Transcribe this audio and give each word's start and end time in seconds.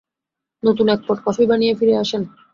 নতুন 0.63 0.85
এক 0.87 0.99
pot 1.07 1.17
coffee 1.25 1.43
বানিয়ে 1.49 1.73
ফিরে 1.79 1.95
আসেন। 2.03 2.21